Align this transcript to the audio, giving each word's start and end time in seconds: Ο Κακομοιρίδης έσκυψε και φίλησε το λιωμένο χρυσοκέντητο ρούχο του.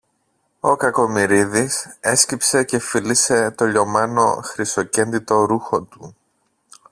Ο 0.59 0.75
Κακομοιρίδης 0.75 1.97
έσκυψε 1.99 2.63
και 2.63 2.79
φίλησε 2.79 3.51
το 3.51 3.65
λιωμένο 3.65 4.39
χρυσοκέντητο 4.43 5.41
ρούχο 5.43 5.81
του. 5.83 6.15